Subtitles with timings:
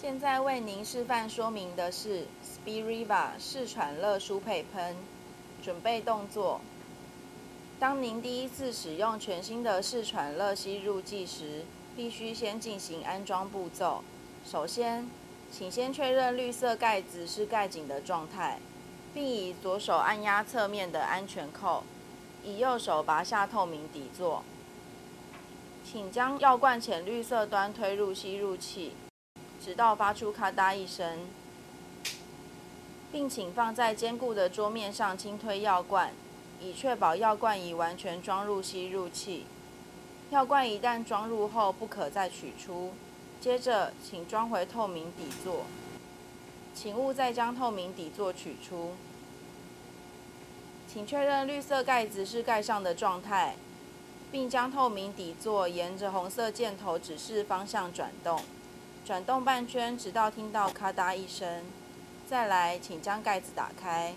[0.00, 4.96] 现在为您示范说明的是 Spiriva 试喘乐舒配喷。
[5.62, 6.62] 准备动作：
[7.78, 14.02] 当您第一次使用全新的试喘乐吸入剂时，必须先进行安装步骤。
[14.42, 15.06] 首先，
[15.52, 18.58] 请先确认绿色盖子是盖紧的状态，
[19.12, 21.82] 并以左手按压侧面的安全扣，
[22.42, 24.42] 以右手拔下透明底座。
[25.84, 28.92] 请将药罐浅绿色端推入吸入器。
[29.62, 31.28] 直到发出咔嗒一声，
[33.12, 36.12] 并请放在坚固的桌面上轻推药罐，
[36.60, 39.44] 以确保药罐已完全装入吸入器。
[40.30, 42.92] 药罐一旦装入后，不可再取出。
[43.40, 45.64] 接着，请装回透明底座，
[46.74, 48.92] 请勿再将透明底座取出。
[50.86, 53.56] 请确认绿色盖子是盖上的状态，
[54.30, 58.40] 并将透明底座沿着红色箭头指示方向转动。
[59.04, 61.64] 转动半圈，直到听到咔嗒一声。
[62.28, 64.14] 再来，请将盖子打开。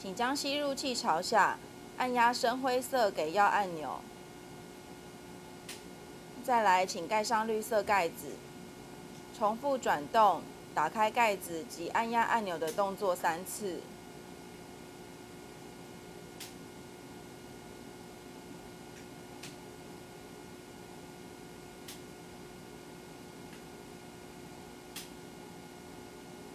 [0.00, 1.58] 请将吸入器朝下，
[1.96, 4.00] 按压深灰色给药按钮。
[6.44, 8.36] 再来，请盖上绿色盖子。
[9.36, 10.42] 重复转动、
[10.74, 13.80] 打开盖子及按压按钮的动作三次。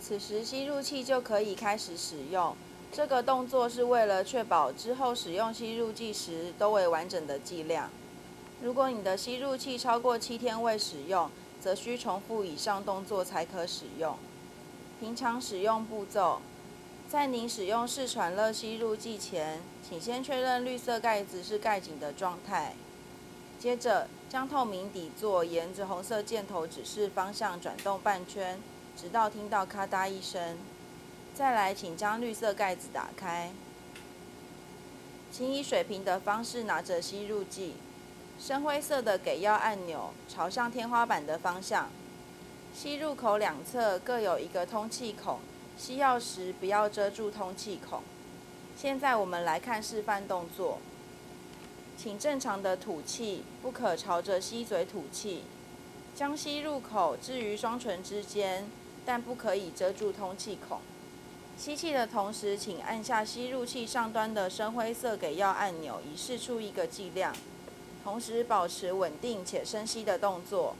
[0.07, 2.55] 此时吸入器就可以开始使用。
[2.93, 7.89] 这个动作是为了确保之后使用吸入剂时都为完整的剂量。
[8.61, 14.15] 如果你的吸入器超过七天未使用，则需重复以上动作才可使用。
[15.01, 16.39] 平常使用步骤：
[17.09, 22.75] 在您使用视喘乐吸入剂前，请先确认绿色盖子是盖紧的状态。
[23.59, 28.57] 接着，将透明底座沿着红色箭头指示方向转动半圈。
[28.99, 30.57] 直到听到咔嗒一声，
[31.35, 33.51] 再来，请将绿色盖子打开。
[35.31, 37.75] 请以水平的方式拿着吸入剂，
[38.39, 41.89] 深灰色的给药按钮朝向天花板的方向。
[42.73, 45.39] 吸入口两侧各有一个通气孔，
[45.77, 48.01] 吸药时不要遮住通气孔。
[48.75, 50.79] 现在我们来看示范动作，
[51.95, 55.43] 请正常的吐气，不可朝着吸嘴吐气。
[56.15, 58.67] 将吸入口置于双唇之间。
[59.07, 60.79] 但不可以遮住通气孔。
[61.57, 67.33] 吸气的同时，请按下吸入器上端的深灰色给药按钮，以释出一个剂量，
[68.03, 70.75] 同时保持稳定且深吸的动作。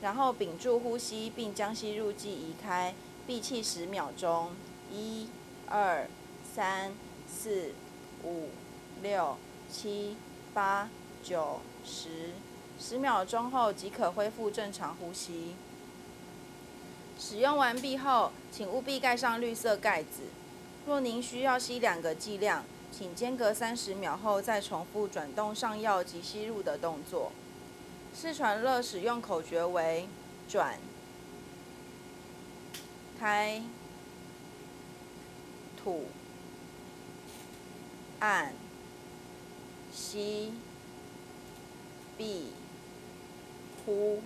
[0.00, 2.94] 然后屏住呼吸，并将吸入剂移开，
[3.26, 4.52] 闭气十秒钟。
[4.90, 5.28] 一、
[5.66, 6.08] 二、
[6.54, 6.92] 三、
[7.30, 7.72] 四、
[8.24, 8.48] 五、
[9.02, 9.36] 六、
[9.70, 10.16] 七、
[10.54, 10.88] 八、
[11.22, 12.30] 九、十。
[12.80, 15.56] 十秒钟后即可恢复正常呼吸。
[17.18, 20.22] 使用完毕后，请务必盖上绿色盖子。
[20.86, 27.32] 若您需要吸两个剂量，请间隔三十秒后再重复转动上药及吸入的动作。
[28.14, 30.08] 四传乐使用口诀为：
[30.48, 30.78] 转、
[33.18, 33.62] 开、
[35.82, 36.06] 吐、
[38.20, 38.52] 按、
[39.92, 40.54] 吸、
[42.16, 42.52] 闭、
[43.84, 44.22] 呼。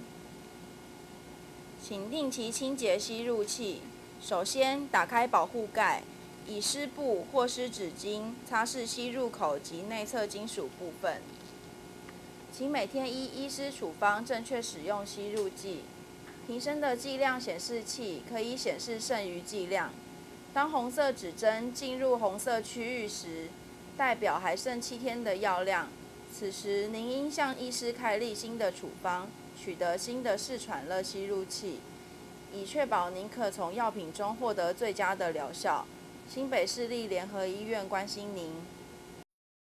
[1.84, 3.80] 请定期清洁吸入器。
[4.22, 6.04] 首先，打开保护盖，
[6.46, 11.20] 以湿布或湿纸巾擦拭吸入口及内侧金属部分。
[12.52, 15.80] 请每天依医师处方正确使用吸入剂。
[16.46, 19.90] 瓶身的剂量显示器可以显示剩余剂量。
[20.54, 23.48] 当红色指针进入红色区域时，
[23.96, 25.88] 代表还剩七天的药量。
[26.32, 29.28] 此时，您应向医师开立新的处方。
[29.56, 31.80] 取得新的试喘乐吸入器，
[32.52, 35.86] 以确保您可从药品中获得最佳的疗效。
[36.28, 38.50] 新北市立联合医院关心您。